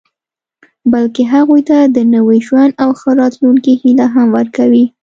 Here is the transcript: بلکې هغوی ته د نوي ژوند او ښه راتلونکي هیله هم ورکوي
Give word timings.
بلکې 0.93 1.23
هغوی 1.33 1.61
ته 1.69 1.77
د 1.95 1.97
نوي 2.15 2.39
ژوند 2.47 2.71
او 2.83 2.89
ښه 2.99 3.09
راتلونکي 3.21 3.71
هیله 3.81 4.07
هم 4.15 4.27
ورکوي 4.37 4.85